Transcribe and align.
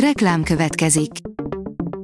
Reklám 0.00 0.42
következik. 0.42 1.10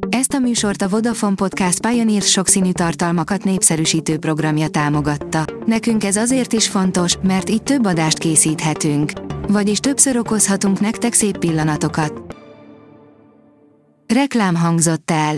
Ezt 0.08 0.32
a 0.32 0.38
műsort 0.38 0.82
a 0.82 0.88
Vodafone 0.88 1.34
Podcast 1.34 1.86
Pioneer 1.86 2.22
sokszínű 2.22 2.72
tartalmakat 2.72 3.44
népszerűsítő 3.44 4.18
programja 4.18 4.68
támogatta. 4.68 5.44
Nekünk 5.66 6.04
ez 6.04 6.16
azért 6.16 6.52
is 6.52 6.68
fontos, 6.68 7.16
mert 7.22 7.50
így 7.50 7.62
több 7.62 7.86
adást 7.86 8.18
készíthetünk. 8.18 9.12
Vagyis 9.48 9.78
többször 9.78 10.16
okozhatunk 10.16 10.80
nektek 10.80 11.12
szép 11.12 11.38
pillanatokat. 11.38 12.36
Reklám 14.14 14.54
hangzott 14.54 15.10
el. 15.10 15.36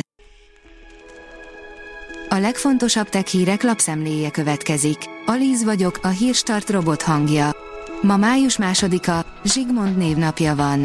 A 2.29 2.37
legfontosabb 2.37 3.09
tech 3.09 3.27
hírek 3.27 3.63
lapszemléje 3.63 4.31
következik. 4.31 4.99
Alíz 5.27 5.65
vagyok, 5.65 5.99
a 6.03 6.09
hírstart 6.09 6.71
robot 6.71 7.03
hangja. 7.03 7.51
Ma 8.03 8.17
május 8.17 8.59
másodika, 8.59 9.27
Zsigmond 9.45 9.97
névnapja 9.97 10.55
van. 10.55 10.84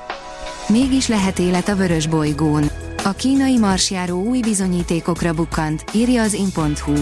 Mégis 0.69 1.07
lehet 1.07 1.39
élet 1.39 1.69
a 1.69 1.75
vörös 1.75 2.07
bolygón. 2.07 2.69
A 3.03 3.11
kínai 3.11 3.57
marsjáró 3.57 4.23
új 4.23 4.39
bizonyítékokra 4.39 5.33
bukkant, 5.33 5.83
írja 5.93 6.21
az 6.21 6.33
in.hu. 6.33 6.93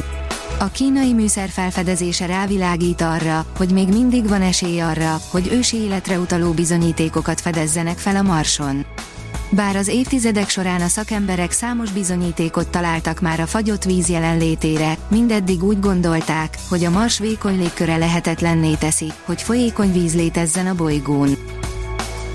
A 0.60 0.72
kínai 0.72 1.14
műszer 1.14 1.50
felfedezése 1.50 2.26
rávilágít 2.26 3.02
arra, 3.02 3.46
hogy 3.58 3.70
még 3.70 3.88
mindig 3.88 4.28
van 4.28 4.42
esély 4.42 4.80
arra, 4.80 5.18
hogy 5.32 5.50
ősi 5.52 5.78
életre 5.78 6.20
utaló 6.20 6.52
bizonyítékokat 6.52 7.42
fedezzenek 7.42 7.98
fel 7.98 8.16
a 8.16 8.22
Marson. 8.22 8.86
Bár 9.50 9.76
az 9.76 9.88
évtizedek 9.88 10.50
során 10.50 10.82
a 10.82 10.88
szakemberek 10.88 11.52
számos 11.52 11.92
bizonyítékot 11.92 12.68
találtak 12.68 13.20
már 13.20 13.40
a 13.40 13.46
fagyott 13.46 13.84
víz 13.84 14.10
jelenlétére, 14.10 14.98
mindeddig 15.10 15.64
úgy 15.64 15.80
gondolták, 15.80 16.58
hogy 16.70 16.84
a 16.84 16.90
Mars 16.90 17.20
vékony 17.20 17.58
légköre 17.58 17.98
lehetetlenné 17.98 18.74
teszi, 18.74 19.12
hogy 19.26 19.42
folyékony 19.42 19.92
víz 19.92 20.16
létezzen 20.16 20.68
a 20.68 20.76
bolygón. 20.76 21.38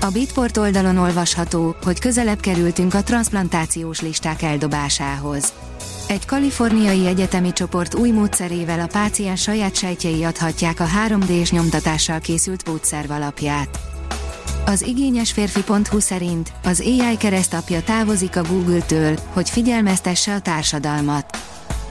A 0.03 0.09
Bitport 0.11 0.57
oldalon 0.57 0.97
olvasható, 0.97 1.75
hogy 1.83 1.99
közelebb 1.99 2.39
kerültünk 2.39 2.93
a 2.93 3.03
transplantációs 3.03 4.01
listák 4.01 4.41
eldobásához. 4.41 5.53
Egy 6.07 6.25
kaliforniai 6.25 7.05
egyetemi 7.05 7.53
csoport 7.53 7.95
új 7.95 8.09
módszerével 8.09 8.79
a 8.79 8.87
páciens 8.87 9.41
saját 9.41 9.75
sejtjei 9.75 10.23
adhatják 10.23 10.79
a 10.79 10.85
3D-s 11.07 11.51
nyomtatással 11.51 12.19
készült 12.19 12.63
pótszerv 12.63 13.11
alapját. 13.11 13.79
Az 14.65 14.81
igényes 14.81 15.31
férfi.hu 15.31 15.99
szerint 15.99 16.51
az 16.63 16.79
AI 16.79 17.17
keresztapja 17.17 17.83
távozik 17.83 18.35
a 18.35 18.43
Google-től, 18.43 19.17
hogy 19.33 19.49
figyelmeztesse 19.49 20.33
a 20.33 20.39
társadalmat. 20.39 21.37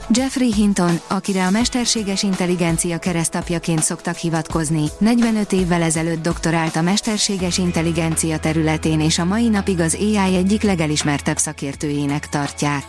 Jeffrey 0.09 0.53
Hinton, 0.53 0.99
akire 1.07 1.45
a 1.45 1.49
mesterséges 1.49 2.23
intelligencia 2.23 2.97
keresztapjaként 2.97 3.83
szoktak 3.83 4.15
hivatkozni, 4.15 4.85
45 4.97 5.51
évvel 5.51 5.81
ezelőtt 5.81 6.21
doktorált 6.21 6.75
a 6.75 6.81
mesterséges 6.81 7.57
intelligencia 7.57 8.39
területén 8.39 8.99
és 8.99 9.19
a 9.19 9.25
mai 9.25 9.47
napig 9.47 9.79
az 9.79 9.97
AI 9.99 10.35
egyik 10.35 10.61
legelismertebb 10.61 11.37
szakértőjének 11.37 12.29
tartják. 12.29 12.83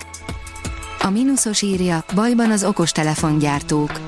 A 1.01 1.11
mínuszos 1.11 1.63
írja, 1.63 2.05
bajban 2.15 2.51
az 2.51 2.65
okostelefongyártók. 2.65 4.01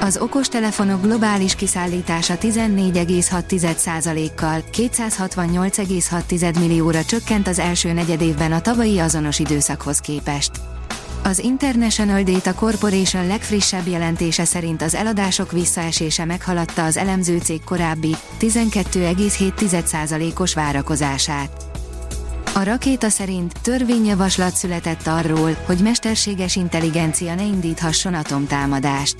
Az 0.00 0.16
okostelefonok 0.16 1.02
globális 1.02 1.54
kiszállítása 1.54 2.38
14,6%-kal, 2.38 4.62
268,6 4.72 6.58
millióra 6.58 7.04
csökkent 7.04 7.48
az 7.48 7.58
első 7.58 7.92
negyedévben 7.92 8.52
a 8.52 8.60
tavalyi 8.60 8.98
azonos 8.98 9.38
időszakhoz 9.38 9.98
képest. 9.98 10.50
Az 11.28 11.38
International 11.38 12.22
Data 12.22 12.54
Corporation 12.54 13.26
legfrissebb 13.26 13.86
jelentése 13.86 14.44
szerint 14.44 14.82
az 14.82 14.94
eladások 14.94 15.52
visszaesése 15.52 16.24
meghaladta 16.24 16.84
az 16.84 16.96
elemző 16.96 17.38
cég 17.38 17.64
korábbi 17.64 18.16
12,7%-os 18.40 20.54
várakozását. 20.54 21.50
A 22.54 22.62
rakéta 22.62 23.08
szerint 23.08 23.52
törvényjavaslat 23.62 24.54
született 24.54 25.06
arról, 25.06 25.56
hogy 25.66 25.78
mesterséges 25.82 26.56
intelligencia 26.56 27.34
ne 27.34 27.44
indíthasson 27.44 28.14
atomtámadást. 28.14 29.16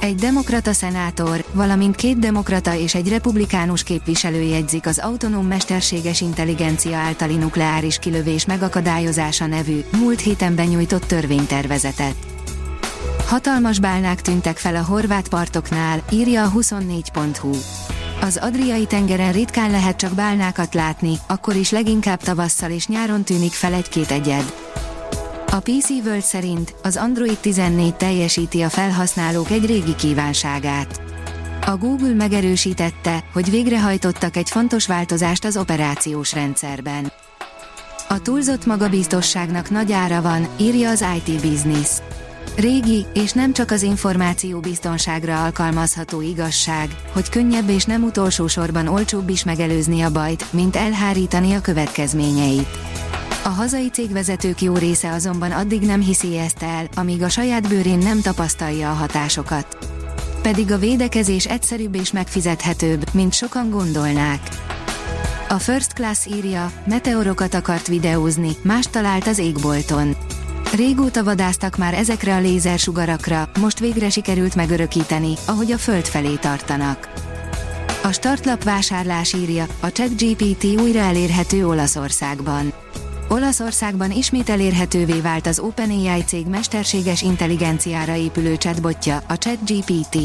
Egy 0.00 0.14
demokrata 0.14 0.72
szenátor, 0.72 1.44
valamint 1.52 1.96
két 1.96 2.18
demokrata 2.18 2.74
és 2.74 2.94
egy 2.94 3.08
republikánus 3.08 3.82
képviselő 3.82 4.40
jegyzik 4.40 4.86
az 4.86 4.98
autonóm 4.98 5.46
mesterséges 5.46 6.20
intelligencia 6.20 6.96
általi 6.96 7.34
nukleáris 7.34 7.98
kilövés 7.98 8.46
megakadályozása 8.46 9.46
nevű, 9.46 9.80
múlt 9.96 10.20
héten 10.20 10.54
benyújtott 10.54 11.04
törvénytervezetet. 11.04 12.14
Hatalmas 13.26 13.78
bálnák 13.78 14.20
tűntek 14.20 14.56
fel 14.56 14.76
a 14.76 14.84
horvát 14.84 15.28
partoknál, 15.28 16.02
írja 16.12 16.44
a 16.44 16.50
24.hu. 16.50 17.50
Az 18.20 18.36
Adriai 18.36 18.86
tengeren 18.86 19.32
ritkán 19.32 19.70
lehet 19.70 19.96
csak 19.96 20.14
bálnákat 20.14 20.74
látni, 20.74 21.18
akkor 21.26 21.56
is 21.56 21.70
leginkább 21.70 22.20
tavasszal 22.22 22.70
és 22.70 22.86
nyáron 22.86 23.22
tűnik 23.22 23.52
fel 23.52 23.72
egy-két 23.72 24.10
egyed. 24.10 24.59
A 25.52 25.60
PC 25.60 25.90
World 26.04 26.22
szerint 26.22 26.74
az 26.82 26.96
Android 26.96 27.38
14 27.38 27.94
teljesíti 27.94 28.62
a 28.62 28.68
felhasználók 28.68 29.50
egy 29.50 29.66
régi 29.66 29.94
kívánságát. 29.94 31.00
A 31.66 31.76
Google 31.76 32.14
megerősítette, 32.14 33.24
hogy 33.32 33.50
végrehajtottak 33.50 34.36
egy 34.36 34.50
fontos 34.50 34.86
változást 34.86 35.44
az 35.44 35.56
operációs 35.56 36.32
rendszerben. 36.32 37.12
A 38.08 38.22
túlzott 38.22 38.66
magabiztosságnak 38.66 39.70
nagy 39.70 39.92
ára 39.92 40.22
van, 40.22 40.48
írja 40.56 40.90
az 40.90 41.04
IT 41.16 41.40
Business. 41.40 41.90
Régi, 42.56 43.06
és 43.14 43.32
nem 43.32 43.52
csak 43.52 43.70
az 43.70 43.82
információ 43.82 44.60
biztonságra 44.60 45.44
alkalmazható 45.44 46.20
igazság, 46.20 46.96
hogy 47.12 47.28
könnyebb 47.28 47.68
és 47.68 47.84
nem 47.84 48.02
utolsó 48.02 48.46
sorban 48.46 48.86
olcsóbb 48.86 49.28
is 49.28 49.44
megelőzni 49.44 50.00
a 50.02 50.10
bajt, 50.10 50.52
mint 50.52 50.76
elhárítani 50.76 51.52
a 51.52 51.60
következményeit. 51.60 52.89
A 53.50 53.52
hazai 53.52 53.88
cégvezetők 53.90 54.60
jó 54.60 54.76
része 54.76 55.12
azonban 55.12 55.50
addig 55.50 55.82
nem 55.82 56.00
hiszi 56.00 56.38
ezt 56.38 56.62
el, 56.62 56.88
amíg 56.94 57.22
a 57.22 57.28
saját 57.28 57.68
bőrén 57.68 57.98
nem 57.98 58.20
tapasztalja 58.20 58.90
a 58.90 58.94
hatásokat. 58.94 59.78
Pedig 60.42 60.72
a 60.72 60.78
védekezés 60.78 61.46
egyszerűbb 61.46 61.94
és 61.94 62.12
megfizethetőbb, 62.12 63.04
mint 63.12 63.32
sokan 63.32 63.70
gondolnák. 63.70 64.48
A 65.48 65.58
First 65.58 65.92
Class 65.92 66.26
írja, 66.26 66.72
meteorokat 66.86 67.54
akart 67.54 67.86
videózni, 67.86 68.56
más 68.62 68.86
talált 68.86 69.26
az 69.26 69.38
égbolton. 69.38 70.16
Régóta 70.76 71.24
vadáztak 71.24 71.76
már 71.76 71.94
ezekre 71.94 72.34
a 72.34 72.40
lézersugarakra, 72.40 73.50
most 73.60 73.78
végre 73.78 74.10
sikerült 74.10 74.54
megörökíteni, 74.54 75.34
ahogy 75.44 75.72
a 75.72 75.78
Föld 75.78 76.04
felé 76.04 76.34
tartanak. 76.34 77.12
A 78.02 78.12
startlap 78.12 78.64
vásárlás 78.64 79.32
írja, 79.32 79.66
a 79.80 79.92
ChatGPT 79.92 80.64
újra 80.64 81.00
elérhető 81.00 81.66
Olaszországban. 81.66 82.72
Olaszországban 83.32 84.10
ismét 84.10 84.48
elérhetővé 84.48 85.20
vált 85.20 85.46
az 85.46 85.58
OpenAI 85.58 86.22
cég 86.26 86.46
mesterséges 86.46 87.22
intelligenciára 87.22 88.16
épülő 88.16 88.56
chatbotja, 88.56 89.22
a 89.28 89.38
ChatGPT. 89.38 90.16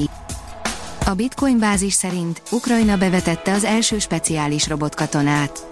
A 1.05 1.13
Bitcoin 1.13 1.59
bázis 1.59 1.93
szerint 1.93 2.41
Ukrajna 2.51 2.97
bevetette 2.97 3.53
az 3.53 3.63
első 3.63 3.99
speciális 3.99 4.67
robotkatonát. 4.67 5.67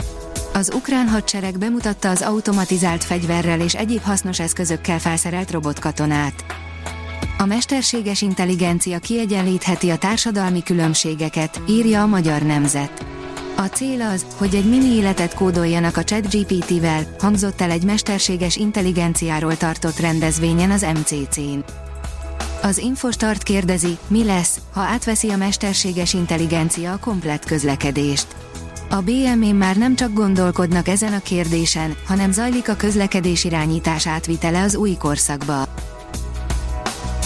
Az 0.53 0.71
ukrán 0.75 1.07
hadsereg 1.07 1.57
bemutatta 1.57 2.09
az 2.09 2.21
automatizált 2.21 3.03
fegyverrel 3.03 3.59
és 3.59 3.75
egyéb 3.75 4.01
hasznos 4.01 4.39
eszközökkel 4.39 4.99
felszerelt 4.99 5.51
robotkatonát. 5.51 6.45
A 7.37 7.45
mesterséges 7.45 8.21
intelligencia 8.21 8.99
kiegyenlítheti 8.99 9.89
a 9.89 9.97
társadalmi 9.97 10.63
különbségeket, 10.63 11.61
írja 11.67 12.01
a 12.01 12.07
magyar 12.07 12.41
nemzet. 12.41 13.05
A 13.55 13.65
cél 13.65 14.01
az, 14.01 14.25
hogy 14.37 14.55
egy 14.55 14.69
mini 14.69 14.95
életet 14.95 15.33
kódoljanak 15.33 15.97
a 15.97 16.03
ChatGPT-vel, 16.03 17.15
hangzott 17.19 17.61
el 17.61 17.71
egy 17.71 17.83
mesterséges 17.83 18.55
intelligenciáról 18.55 19.57
tartott 19.57 19.99
rendezvényen 19.99 20.71
az 20.71 20.85
MCC-n. 20.93 21.59
Az 22.61 22.77
Infostart 22.77 23.43
kérdezi, 23.43 23.97
mi 24.07 24.23
lesz, 24.23 24.59
ha 24.73 24.81
átveszi 24.81 25.29
a 25.29 25.37
mesterséges 25.37 26.13
intelligencia 26.13 26.91
a 26.91 26.99
komplett 26.99 27.45
közlekedést. 27.45 28.27
A 28.89 29.01
bm 29.01 29.45
már 29.55 29.75
nem 29.75 29.95
csak 29.95 30.13
gondolkodnak 30.13 30.87
ezen 30.87 31.13
a 31.13 31.21
kérdésen, 31.21 31.95
hanem 32.07 32.31
zajlik 32.31 32.69
a 32.69 32.75
közlekedés 32.75 33.43
irányítás 33.43 34.07
átvitele 34.07 34.61
az 34.61 34.75
új 34.75 34.95
korszakba. 34.99 35.61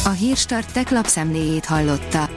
A 0.05 0.09
Hírstart 0.09 0.73
tech 0.73 0.91
lapszemléjét 0.91 1.65
hallotta. 1.65 2.36